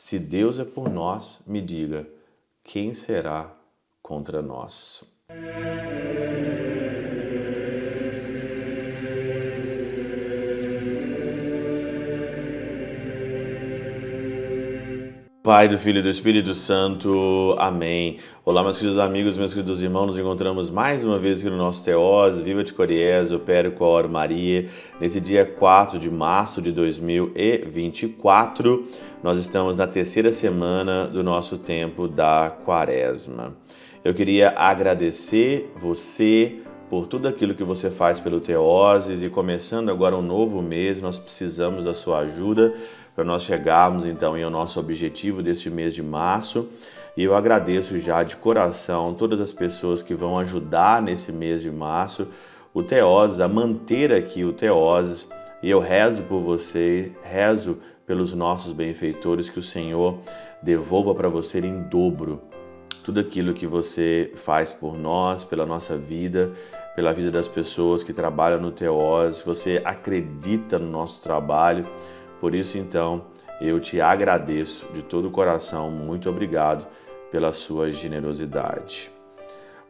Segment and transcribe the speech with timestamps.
[0.00, 2.08] Se Deus é por nós, me diga,
[2.62, 3.52] quem será
[4.00, 5.02] contra nós?
[15.48, 17.56] Pai do Filho e do Espírito Santo.
[17.56, 18.18] Amém.
[18.44, 20.08] Olá, meus queridos amigos, meus queridos irmãos.
[20.08, 24.68] Nos encontramos mais uma vez aqui no nosso Teós, Viva de Coriés, Opério Cor Maria.
[25.00, 28.84] Nesse dia 4 de março de 2024,
[29.22, 33.56] nós estamos na terceira semana do nosso tempo da Quaresma.
[34.04, 36.58] Eu queria agradecer você
[36.90, 41.18] por tudo aquilo que você faz pelo Teoses e começando agora um novo mês, nós
[41.18, 42.74] precisamos da sua ajuda
[43.18, 46.68] para nós chegarmos então ao nosso objetivo deste mês de março.
[47.16, 51.68] E eu agradeço já de coração todas as pessoas que vão ajudar nesse mês de
[51.68, 52.28] março
[52.72, 55.26] o Teoses, a manter aqui o Teoses.
[55.60, 60.20] E eu rezo por você, rezo pelos nossos benfeitores, que o Senhor
[60.62, 62.40] devolva para você em dobro
[63.02, 66.52] tudo aquilo que você faz por nós, pela nossa vida,
[66.94, 69.42] pela vida das pessoas que trabalham no Teose.
[69.44, 71.84] Você acredita no nosso trabalho
[72.40, 73.26] por isso, então,
[73.60, 76.86] eu te agradeço de todo o coração, muito obrigado
[77.30, 79.10] pela sua generosidade.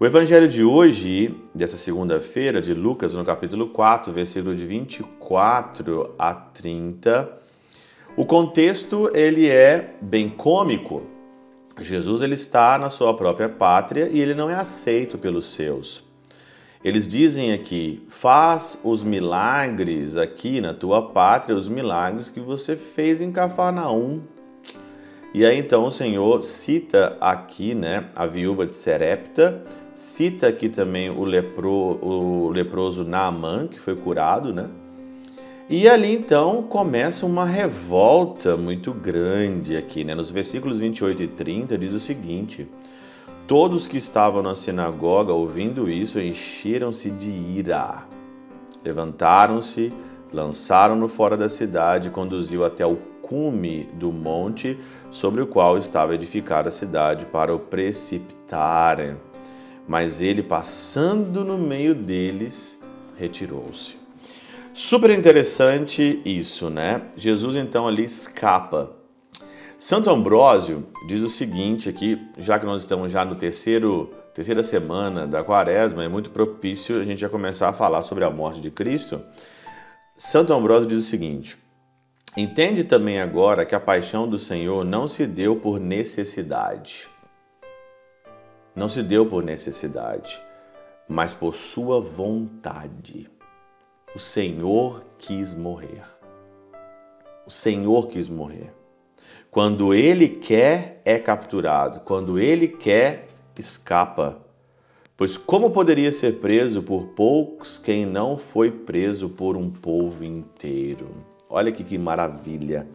[0.00, 6.34] O evangelho de hoje, dessa segunda-feira, de Lucas, no capítulo 4, versículo de 24 a
[6.34, 7.28] 30,
[8.16, 11.02] o contexto ele é bem cômico.
[11.80, 16.07] Jesus ele está na sua própria pátria e ele não é aceito pelos seus.
[16.84, 23.20] Eles dizem aqui: faz os milagres aqui na tua pátria, os milagres que você fez
[23.20, 24.20] em Cafarnaum.
[25.34, 29.62] E aí então o Senhor cita aqui, né, a viúva de Serepta,
[29.94, 34.68] cita aqui também o, lepro, o leproso Naamã, que foi curado, né?
[35.68, 40.14] E ali então começa uma revolta muito grande aqui, né?
[40.14, 42.66] Nos versículos 28 e 30 diz o seguinte:
[43.48, 48.04] Todos que estavam na sinagoga ouvindo isso encheram-se de ira.
[48.84, 49.90] Levantaram-se,
[50.30, 54.78] lançaram-no fora da cidade e conduziu até o cume do monte
[55.10, 59.16] sobre o qual estava edificada a cidade para o precipitarem.
[59.88, 62.78] Mas ele, passando no meio deles,
[63.16, 63.96] retirou-se.
[64.74, 67.00] Super interessante isso, né?
[67.16, 68.97] Jesus então ali escapa
[69.78, 75.24] Santo Ambrósio diz o seguinte aqui, já que nós estamos já no terceiro terceira semana
[75.24, 78.72] da Quaresma, é muito propício a gente já começar a falar sobre a morte de
[78.72, 79.22] Cristo.
[80.16, 81.56] Santo Ambrósio diz o seguinte:
[82.36, 87.08] Entende também agora que a paixão do Senhor não se deu por necessidade.
[88.74, 90.42] Não se deu por necessidade,
[91.08, 93.30] mas por sua vontade.
[94.12, 96.02] O Senhor quis morrer.
[97.46, 98.77] O Senhor quis morrer.
[99.58, 101.98] Quando ele quer, é capturado.
[102.04, 103.26] Quando ele quer,
[103.58, 104.38] escapa.
[105.16, 111.08] Pois como poderia ser preso por poucos quem não foi preso por um povo inteiro?
[111.50, 112.86] Olha que, que maravilha.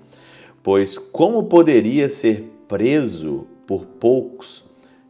[0.63, 4.63] Pois como poderia ser preso por poucos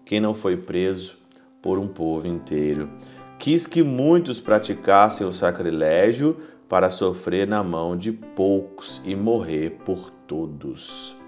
[0.03, 1.19] quem não foi preso
[1.61, 2.89] por um povo inteiro?
[3.37, 6.35] Quis que muitos praticassem o sacrilégio
[6.67, 11.21] para sofrer na mão de poucos e morrer por todos.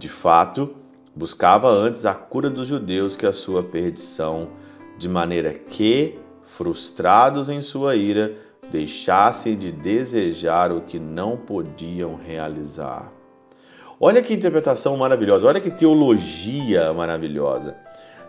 [0.00, 0.76] De fato,
[1.14, 4.48] buscava antes a cura dos judeus que a sua perdição,
[4.96, 8.34] de maneira que, frustrados em sua ira,
[8.72, 13.12] deixassem de desejar o que não podiam realizar.
[14.00, 17.76] Olha que interpretação maravilhosa, olha que teologia maravilhosa.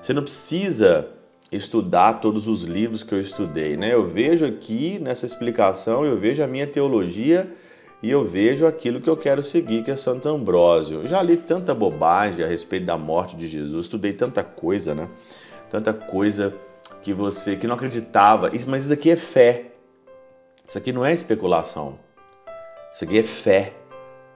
[0.02, 1.08] Você não precisa
[1.50, 3.94] estudar todos os livros que eu estudei, né?
[3.94, 7.50] Eu vejo aqui nessa explicação, eu vejo a minha teologia
[8.02, 11.06] e eu vejo aquilo que eu quero seguir, que é Santo Ambrósio.
[11.06, 15.08] Já li tanta bobagem a respeito da morte de Jesus, estudei tanta coisa, né?
[15.70, 16.54] Tanta coisa
[17.04, 18.50] que você que não acreditava.
[18.68, 19.66] Mas isso aqui é fé.
[20.68, 22.00] Isso aqui não é especulação.
[22.92, 23.74] Isso aqui é fé.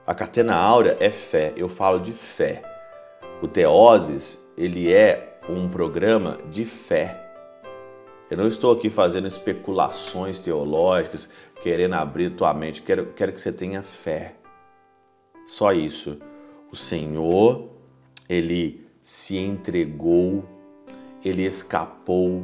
[0.06, 1.52] A catena áurea é fé.
[1.58, 2.62] Eu falo de fé.
[3.42, 7.25] O Teoses, ele é um programa de fé.
[8.30, 11.30] Eu não estou aqui fazendo especulações teológicas,
[11.62, 12.82] querendo abrir tua mente.
[12.82, 14.36] Quero, quero que você tenha fé.
[15.46, 16.18] Só isso.
[16.72, 17.70] O Senhor,
[18.28, 20.44] ele se entregou,
[21.24, 22.44] ele escapou,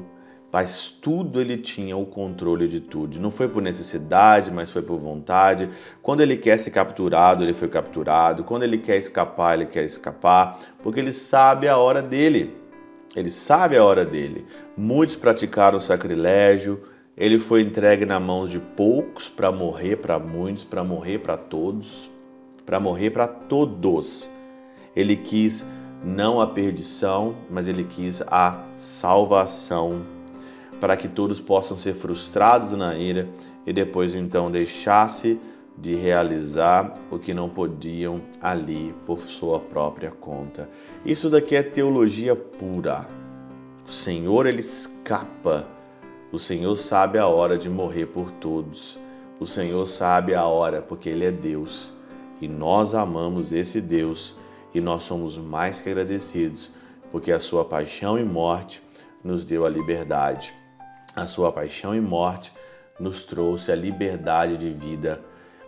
[0.53, 3.19] mas tudo ele tinha o controle de tudo.
[3.19, 5.67] Não foi por necessidade, mas foi por vontade.
[6.03, 8.43] Quando ele quer ser capturado, ele foi capturado.
[8.43, 12.60] Quando ele quer escapar, ele quer escapar, porque ele sabe a hora dele.
[13.15, 14.45] Ele sabe a hora dele.
[14.77, 16.81] Muitos praticaram sacrilégio,
[17.17, 22.09] ele foi entregue na mão de poucos para morrer para muitos, para morrer para todos,
[22.65, 24.29] para morrer para todos.
[24.95, 25.65] Ele quis
[26.03, 30.05] não a perdição, mas ele quis a salvação,
[30.79, 33.27] para que todos possam ser frustrados na ira
[33.67, 35.39] e depois então deixasse
[35.77, 40.69] de realizar o que não podiam ali por sua própria conta.
[41.05, 43.07] Isso daqui é teologia pura.
[43.87, 45.67] O Senhor ele escapa.
[46.31, 48.99] O Senhor sabe a hora de morrer por todos.
[49.39, 51.93] O Senhor sabe a hora porque ele é Deus.
[52.39, 54.35] E nós amamos esse Deus
[54.73, 56.73] e nós somos mais que agradecidos
[57.11, 58.81] porque a sua paixão e morte
[59.23, 60.53] nos deu a liberdade.
[61.15, 62.53] A sua paixão e morte
[62.99, 65.21] nos trouxe a liberdade de vida.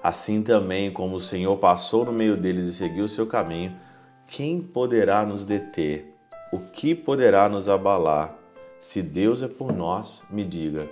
[0.03, 3.73] Assim também como o Senhor passou no meio deles e seguiu o seu caminho,
[4.27, 6.13] quem poderá nos deter?
[6.51, 8.35] O que poderá nos abalar?
[8.79, 10.89] Se Deus é por nós, me diga,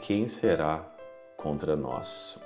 [0.00, 0.88] quem será
[1.36, 2.38] contra nós?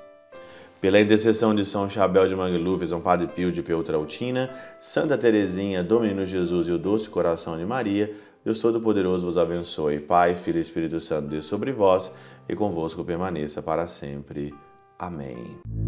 [0.81, 4.49] Pela intercessão de São Chabel de Mangluf, São Padre Pio de Peutrautina,
[4.81, 8.15] Santa Teresinha, do Menino Jesus e o Doce Coração de Maria,
[8.45, 9.99] Deus Todo-Poderoso vos abençoe.
[9.99, 12.11] Pai, Filho e Espírito Santo, Deus sobre vós
[12.49, 14.55] e convosco permaneça para sempre.
[14.99, 15.88] Amém.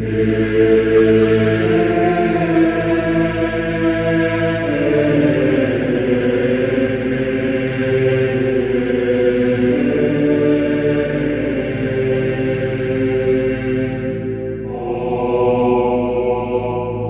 [0.00, 1.97] Amen.